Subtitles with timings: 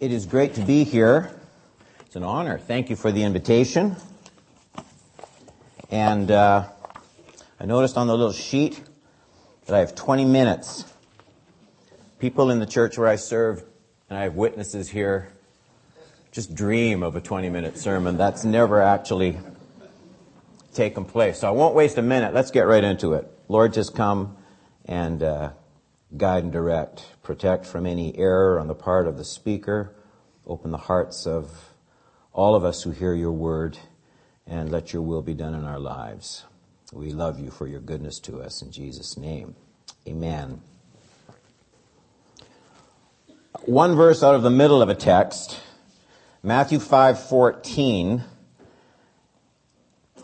[0.00, 1.30] It is great to be here.
[2.06, 2.56] It's an honor.
[2.56, 3.96] Thank you for the invitation.
[5.90, 6.66] And uh,
[7.60, 8.82] I noticed on the little sheet
[9.66, 10.86] that I have 20 minutes.
[12.18, 13.62] People in the church where I serve,
[14.08, 15.30] and I have witnesses here,
[16.32, 18.16] just dream of a 20 minute sermon.
[18.16, 19.38] That's never actually
[20.72, 21.40] taken place.
[21.40, 22.32] So I won't waste a minute.
[22.32, 23.30] Let's get right into it.
[23.48, 24.38] Lord, just come
[24.86, 25.50] and uh,
[26.16, 29.94] guide and direct, protect from any error on the part of the speaker,
[30.46, 31.74] open the hearts of
[32.32, 33.78] all of us who hear your word,
[34.46, 36.44] and let your will be done in our lives.
[36.92, 39.54] We love you for your goodness to us in Jesus' name.
[40.08, 40.60] Amen.
[43.64, 45.60] One verse out of the middle of a text,
[46.42, 48.24] Matthew 5:14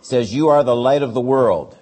[0.01, 1.77] says you are the light of the world.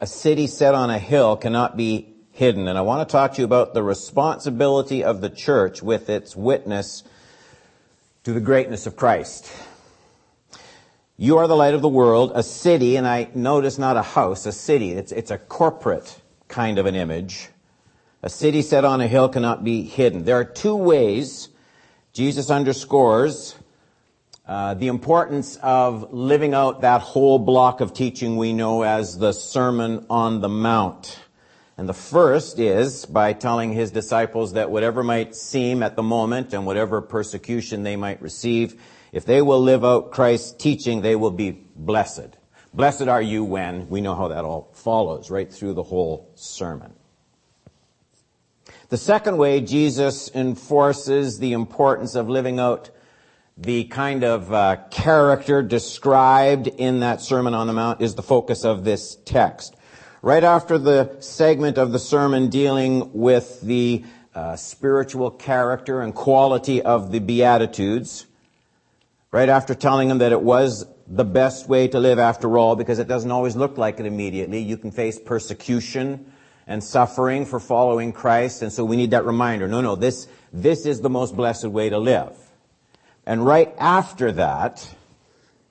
[0.00, 2.68] A city set on a hill cannot be hidden.
[2.68, 6.36] And I want to talk to you about the responsibility of the church with its
[6.36, 7.02] witness
[8.22, 9.50] to the greatness of Christ.
[11.16, 14.46] You are the light of the world, a city, and I notice not a house,
[14.46, 14.92] a city.
[14.92, 17.48] It's, it's a corporate kind of an image.
[18.22, 20.24] A city set on a hill cannot be hidden.
[20.24, 21.48] There are two ways
[22.12, 23.56] Jesus underscores
[24.48, 29.30] Uh, the importance of living out that whole block of teaching we know as the
[29.30, 31.18] Sermon on the Mount.
[31.76, 36.54] And the first is by telling his disciples that whatever might seem at the moment
[36.54, 38.80] and whatever persecution they might receive,
[39.12, 42.38] if they will live out Christ's teaching, they will be blessed.
[42.72, 46.94] Blessed are you when, we know how that all follows right through the whole sermon.
[48.88, 52.88] The second way Jesus enforces the importance of living out
[53.60, 58.64] the kind of uh, character described in that Sermon on the Mount is the focus
[58.64, 59.74] of this text.
[60.22, 66.82] Right after the segment of the sermon dealing with the uh, spiritual character and quality
[66.82, 68.26] of the Beatitudes,
[69.32, 73.00] right after telling them that it was the best way to live after all, because
[73.00, 74.60] it doesn't always look like it immediately.
[74.60, 76.32] You can face persecution
[76.68, 79.66] and suffering for following Christ, and so we need that reminder.
[79.66, 82.36] No, no, this, this is the most blessed way to live.
[83.28, 84.88] And right after that,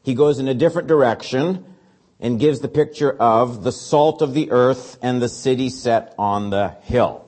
[0.04, 1.66] he goes in a different direction
[2.20, 6.52] and gives the picture of the salt of the earth and the city set on
[6.52, 7.28] the hill.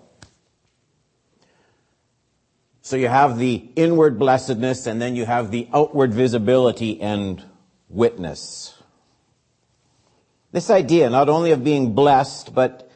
[2.84, 7.44] So you have the inward blessedness and then you have the outward visibility and
[7.90, 8.76] witness.
[10.52, 12.92] This idea not only of being blessed, but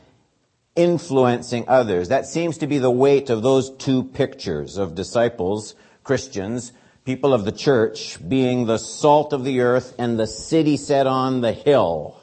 [0.76, 2.10] influencing others.
[2.10, 5.74] That seems to be the weight of those two pictures of disciples,
[6.04, 6.74] Christians,
[7.06, 11.42] people of the church being the salt of the earth and the city set on
[11.42, 12.22] the hill.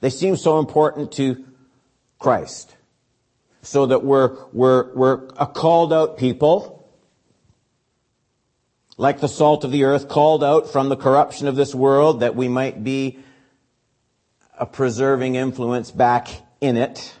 [0.00, 1.44] They seem so important to
[2.18, 2.74] Christ.
[3.62, 6.88] So that we're, we're, we're a called out people,
[8.96, 12.36] like the salt of the earth, called out from the corruption of this world, that
[12.36, 13.18] we might be
[14.58, 16.28] a preserving influence back
[16.60, 17.12] in it.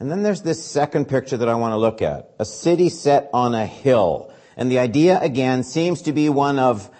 [0.00, 2.30] And then there's this second picture that I want to look at.
[2.38, 4.32] A city set on a hill.
[4.56, 6.90] And the idea again seems to be one of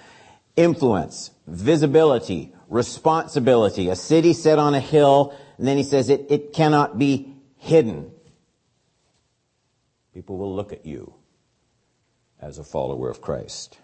[0.55, 3.89] influence, visibility, responsibility.
[3.89, 8.11] A city set on a hill, and then he says it, it cannot be hidden.
[10.13, 11.15] People will look at you
[12.39, 13.79] as a follower of Christ.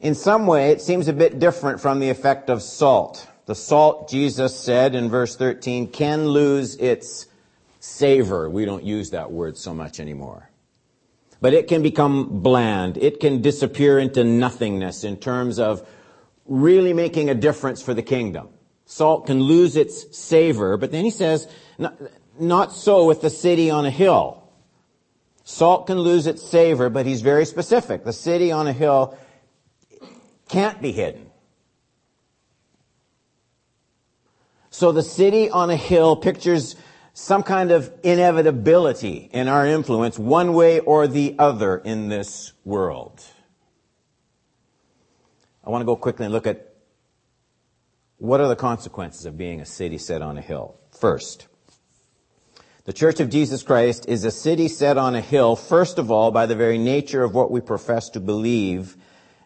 [0.00, 3.26] In some way, it seems a bit different from the effect of salt.
[3.46, 7.26] The salt, Jesus said in verse 13, can lose its
[7.78, 8.50] savor.
[8.50, 10.50] We don't use that word so much anymore.
[11.40, 12.96] But it can become bland.
[12.96, 15.86] It can disappear into nothingness in terms of
[16.46, 18.48] really making a difference for the kingdom.
[18.84, 21.48] Salt can lose its savor, but then he says,
[22.38, 24.42] not, so with the city on a hill.
[25.44, 28.04] Salt can lose its savor, but he's very specific.
[28.04, 29.16] The city on a hill
[30.48, 31.25] can't be hidden.
[34.76, 36.76] So the city on a hill pictures
[37.14, 43.24] some kind of inevitability in our influence one way or the other in this world.
[45.64, 46.74] I want to go quickly and look at
[48.18, 50.78] what are the consequences of being a city set on a hill.
[50.90, 51.46] First,
[52.84, 56.30] the Church of Jesus Christ is a city set on a hill, first of all,
[56.30, 58.94] by the very nature of what we profess to believe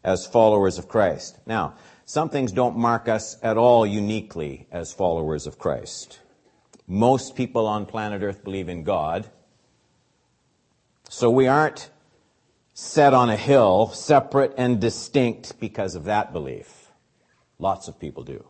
[0.03, 1.39] as followers of Christ.
[1.47, 1.75] Now,
[2.11, 6.19] some things don't mark us at all uniquely as followers of Christ.
[6.89, 9.31] Most people on planet Earth believe in God.
[11.09, 11.89] So we aren't
[12.75, 16.91] set on a hill, separate and distinct because of that belief.
[17.61, 18.45] Lots of people do.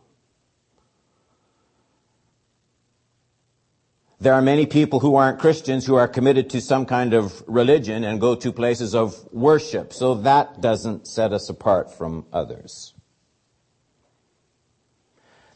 [4.19, 8.05] There are many people who aren't Christians who are committed to some kind of religion
[8.05, 9.93] and go to places of worship.
[9.93, 12.95] So that doesn't set us apart from others.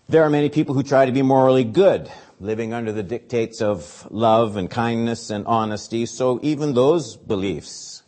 [0.07, 4.07] There are many people who try to be morally good, living under the dictates of
[4.11, 6.05] love and kindness and honesty.
[6.05, 8.03] So even those beliefs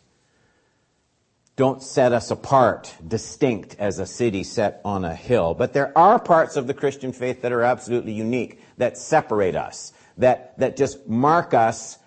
[1.56, 5.54] don't set us apart, distinct as a city set on a hill.
[5.54, 9.92] But there are parts of the Christian faith that are absolutely unique, that separate us
[10.18, 11.98] that, that just mark us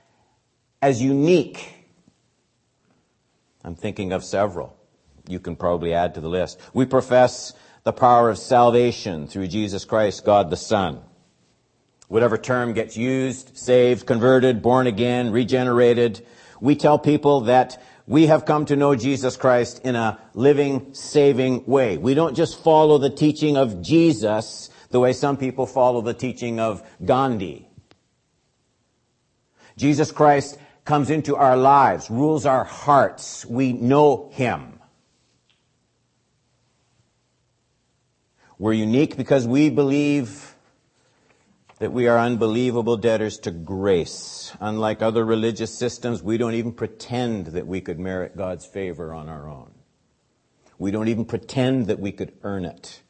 [0.82, 1.74] as unique.
[3.64, 4.78] I'm thinking of several.
[5.28, 6.60] You can probably add to the list.
[6.74, 7.54] We profess
[7.84, 11.02] the power of salvation through Jesus Christ, God the Son.
[12.08, 16.26] Whatever term gets used, saved, converted, born again, regenerated,
[16.60, 21.66] we tell people that we have come to know Jesus Christ in a living, saving
[21.66, 21.98] way.
[21.98, 26.60] We don't just follow the teaching of Jesus the way some people follow the teaching
[26.60, 27.70] of Gandhi
[29.82, 33.46] Jesus Christ comes into our lives, rules our hearts.
[33.46, 34.80] We know Him.
[38.62, 40.54] We're unique because we believe
[41.80, 44.56] that we are unbelievable debtors to grace.
[44.60, 49.30] Unlike other religious systems, we don't even pretend that we could merit God's favor on
[49.30, 49.72] our own.
[50.78, 53.02] We don't even pretend that we could earn it.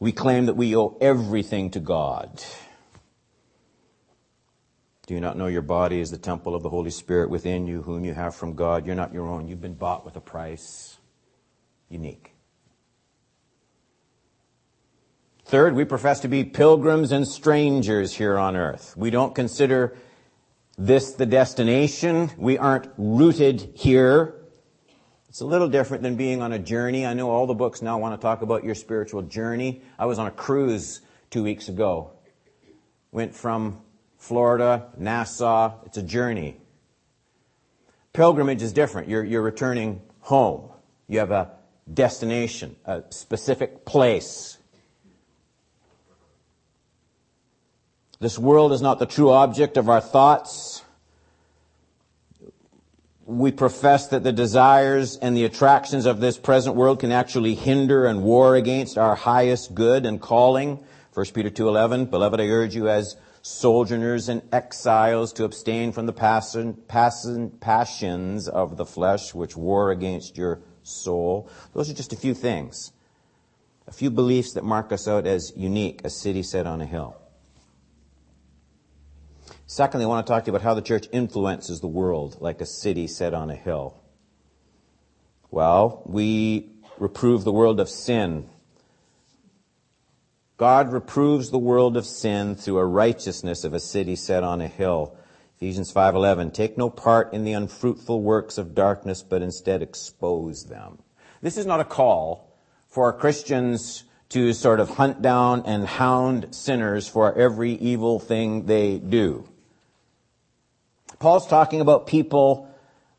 [0.00, 2.42] We claim that we owe everything to God.
[5.06, 7.82] Do you not know your body is the temple of the Holy Spirit within you,
[7.82, 8.86] whom you have from God?
[8.86, 9.46] You're not your own.
[9.46, 10.96] You've been bought with a price.
[11.88, 12.33] Unique.
[15.46, 18.94] Third, we profess to be pilgrims and strangers here on earth.
[18.96, 19.94] We don't consider
[20.78, 22.30] this the destination.
[22.38, 24.36] We aren't rooted here.
[25.28, 27.04] It's a little different than being on a journey.
[27.04, 29.82] I know all the books now want to talk about your spiritual journey.
[29.98, 32.12] I was on a cruise two weeks ago.
[33.12, 33.82] Went from
[34.16, 35.74] Florida, Nassau.
[35.84, 36.56] It's a journey.
[38.14, 39.08] Pilgrimage is different.
[39.08, 40.70] You're, you're returning home.
[41.06, 41.50] You have a
[41.92, 44.56] destination, a specific place.
[48.24, 50.82] This world is not the true object of our thoughts.
[53.26, 58.06] We profess that the desires and the attractions of this present world can actually hinder
[58.06, 60.82] and war against our highest good and calling.
[61.12, 66.14] 1 Peter 2.11, Beloved, I urge you as sojourners and exiles to abstain from the
[66.14, 71.50] passion, passion, passions of the flesh which war against your soul.
[71.74, 72.90] Those are just a few things.
[73.86, 77.18] A few beliefs that mark us out as unique, a city set on a hill.
[79.66, 82.60] Secondly, I want to talk to you about how the church influences the world like
[82.60, 84.00] a city set on a hill.
[85.50, 88.48] Well, we reprove the world of sin
[90.56, 94.68] God reproves the world of sin through a righteousness of a city set on a
[94.68, 95.16] hill.
[95.56, 100.98] Ephesians 5:11 Take no part in the unfruitful works of darkness but instead expose them.
[101.42, 102.56] This is not a call
[102.86, 108.98] for Christians to sort of hunt down and hound sinners for every evil thing they
[108.98, 109.48] do.
[111.24, 112.68] Paul's talking about people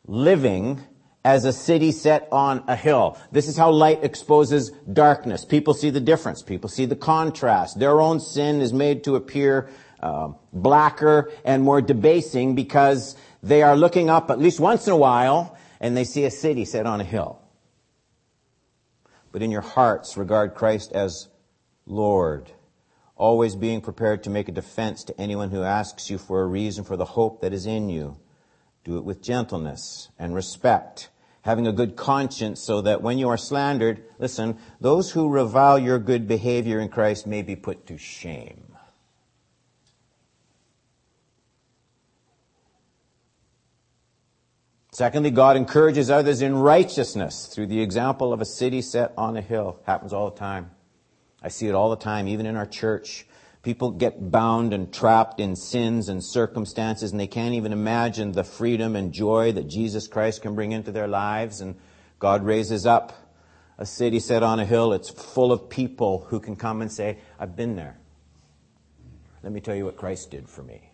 [0.05, 0.79] living
[1.23, 3.17] as a city set on a hill.
[3.31, 5.43] This is how light exposes darkness.
[5.43, 6.43] People see the difference.
[6.43, 7.79] People see the contrast.
[7.79, 9.71] Their own sin is made to appear
[10.01, 14.97] uh, blacker and more debasing because they are looking up at least once in a
[14.97, 17.41] while and they see a city set on a hill.
[19.31, 21.27] But in your hearts, regard Christ as
[21.87, 22.51] Lord,
[23.15, 26.83] always being prepared to make a defense to anyone who asks you for a reason
[26.83, 28.17] for the hope that is in you.
[28.83, 31.09] Do it with gentleness and respect
[31.45, 35.99] having a good conscience so that when you are slandered, listen, those who revile your
[35.99, 38.75] good behavior in Christ may be put to shame.
[44.91, 49.41] Secondly, God encourages others in righteousness through the example of a city set on a
[49.41, 49.79] hill.
[49.85, 50.71] Happens all the time.
[51.45, 53.27] I see it all the time, even in our church.
[53.61, 58.43] People get bound and trapped in sins and circumstances, and they can't even imagine the
[58.43, 61.61] freedom and joy that Jesus Christ can bring into their lives.
[61.61, 61.75] And
[62.17, 63.13] God raises up
[63.77, 64.91] a city set on a hill.
[64.91, 67.99] It's full of people who can come and say, I've been there.
[69.43, 70.89] Let me tell you what Christ did for me.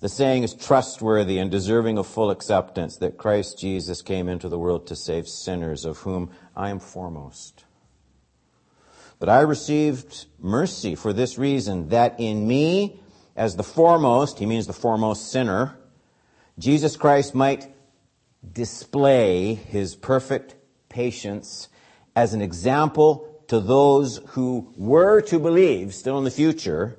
[0.00, 4.58] The saying is trustworthy and deserving of full acceptance that Christ Jesus came into the
[4.58, 7.64] world to save sinners, of whom I am foremost.
[9.18, 13.00] But I received mercy for this reason, that in me,
[13.36, 15.76] as the foremost, he means the foremost sinner,
[16.58, 17.70] Jesus Christ might
[18.52, 20.56] display his perfect
[20.88, 21.68] patience
[22.16, 26.98] as an example to those who were to believe still in the future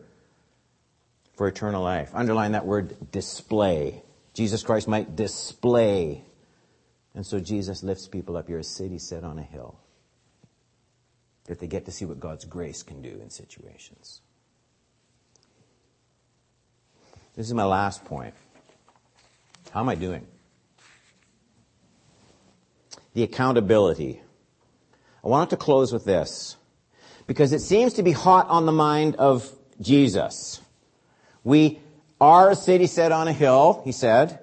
[1.42, 2.12] for eternal life.
[2.14, 4.04] Underline that word display.
[4.36, 6.24] Jesus Christ might display.
[7.16, 8.48] And so Jesus lifts people up.
[8.48, 9.80] You're a city set on a hill.
[11.46, 14.22] That they get to see what God's grace can do in situations.
[17.36, 18.36] This is my last point.
[19.72, 20.28] How am I doing?
[23.16, 24.22] The accountability.
[25.24, 26.56] I wanted to close with this
[27.26, 30.62] because it seems to be hot on the mind of Jesus.
[31.44, 31.80] We
[32.20, 34.40] are a city set on a hill, he said,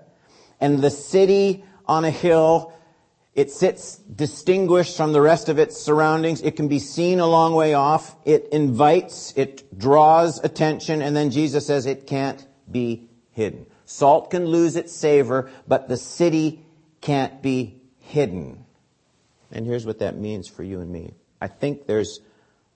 [0.61, 2.73] and the city on a hill,
[3.35, 6.43] it sits distinguished from the rest of its surroundings.
[6.43, 8.17] It can be seen a long way off.
[8.25, 13.67] It invites, it draws attention, and then Jesus says it can't be hidden.
[13.85, 16.61] Salt can lose its savor, but the city
[17.00, 18.64] can't be hidden.
[19.52, 21.14] And here's what that means for you and me.
[21.40, 22.21] I think there's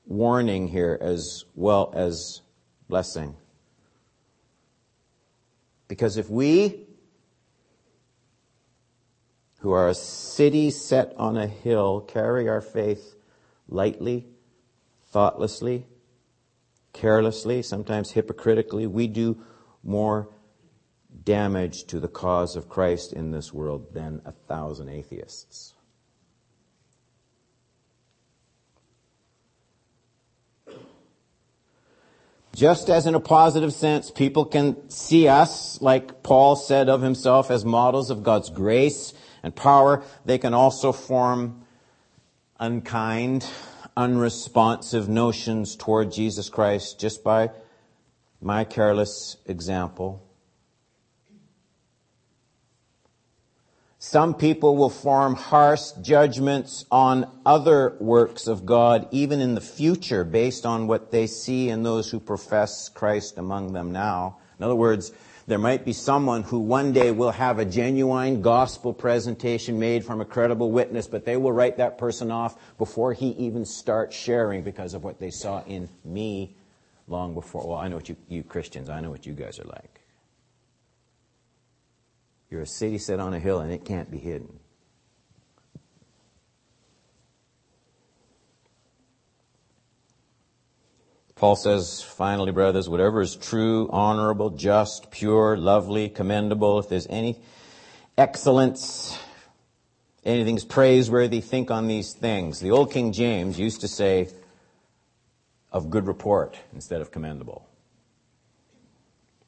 [0.07, 2.41] warning here as well as
[2.89, 3.35] blessing.
[5.93, 6.87] Because if we,
[9.59, 13.15] who are a city set on a hill, carry our faith
[13.69, 14.27] lightly,
[15.11, 15.85] thoughtlessly,
[16.95, 19.43] carelessly, sometimes hypocritically, we do
[19.83, 20.31] more
[21.25, 25.75] damage to the cause of Christ in this world than a thousand atheists.
[32.55, 37.51] Just as in a positive sense, people can see us, like Paul said of himself,
[37.51, 41.65] as models of God's grace and power, they can also form
[42.61, 43.47] unkind,
[43.97, 47.51] unresponsive notions toward Jesus Christ just by
[48.41, 50.23] my careless example.
[54.05, 60.25] Some people will form harsh judgments on other works of God, even in the future,
[60.25, 64.39] based on what they see in those who profess Christ among them now.
[64.59, 65.13] In other words,
[65.47, 70.21] there might be someone who one day will have a genuine gospel presentation made from
[70.21, 74.65] a credible witness, but they will write that person off before he even starts sharing
[74.65, 76.57] because of what they saw in me
[77.07, 77.69] long before.
[77.69, 79.92] Well, I know what you, you Christians, I know what you guys are like.
[82.53, 84.61] You're a city set on a hill and it can't be hidden.
[91.35, 97.41] Paul says, finally, brothers, whatever is true, honorable, just, pure, lovely, commendable, if there's any
[98.19, 99.19] excellence,
[100.23, 102.61] anything's praiseworthy, think on these things.
[102.61, 104.29] The old King James used to say,
[105.73, 107.67] of good report instead of commendable.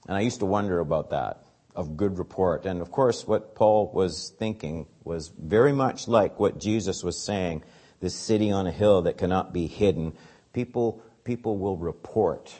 [0.08, 1.43] And I used to wonder about that
[1.74, 2.66] of good report.
[2.66, 7.64] And of course, what Paul was thinking was very much like what Jesus was saying
[8.00, 10.12] this city on a hill that cannot be hidden.
[10.52, 12.54] People, people will report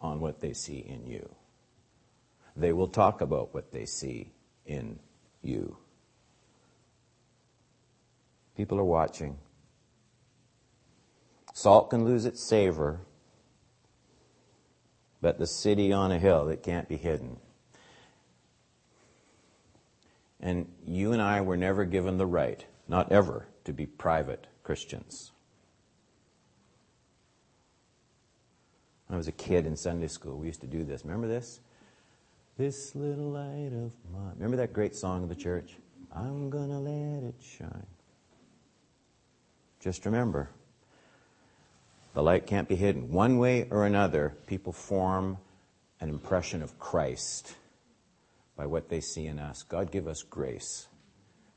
[0.00, 1.28] on what they see in you,
[2.56, 4.32] they will talk about what they see
[4.64, 4.98] in
[5.42, 5.76] you.
[8.56, 9.38] People are watching.
[11.54, 13.00] Salt can lose its savor,
[15.20, 17.38] but the city on a hill that can't be hidden
[20.40, 25.32] and you and I were never given the right, not ever, to be private Christians.
[29.06, 31.04] When I was a kid in Sunday school, we used to do this.
[31.04, 31.60] Remember this?
[32.56, 34.34] This little light of mine.
[34.34, 35.76] Remember that great song of the church?
[36.14, 37.86] I'm gonna let it shine.
[39.80, 40.50] Just remember,
[42.14, 43.12] the light can't be hidden.
[43.12, 45.38] One way or another, people form
[46.00, 47.54] an impression of Christ
[48.58, 49.62] by what they see in us.
[49.62, 50.88] God give us grace.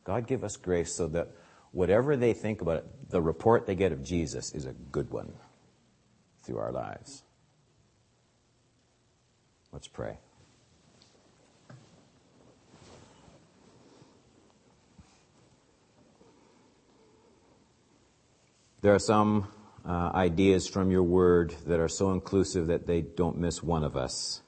[0.04, 1.30] God give us grace so that
[1.72, 5.34] whatever they think about it, the report they get of Jesus is a good one
[6.44, 7.24] through our lives.
[9.74, 10.20] Let's pray.
[18.82, 19.48] There are some
[19.86, 23.96] uh, ideas from your word that are so inclusive that they don't miss one of
[23.96, 24.42] us.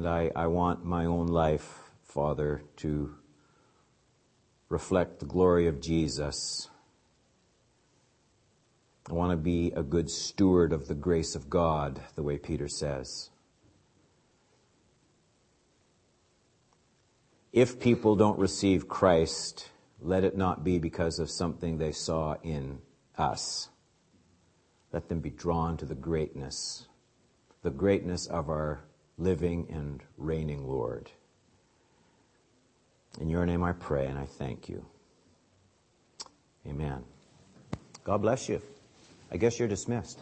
[0.00, 3.16] And I, I want my own life, Father, to
[4.70, 6.70] reflect the glory of Jesus.
[9.10, 12.66] I want to be a good steward of the grace of God, the way Peter
[12.66, 13.28] says.
[17.52, 19.68] If people don't receive Christ,
[20.00, 22.78] let it not be because of something they saw in
[23.18, 23.68] us.
[24.94, 26.86] Let them be drawn to the greatness,
[27.62, 28.84] the greatness of our
[29.20, 31.10] living and reigning Lord.
[33.20, 34.84] In your name I pray and I thank you.
[36.66, 37.04] Amen.
[38.02, 38.60] God bless you.
[39.30, 40.18] I guess you're dismissed.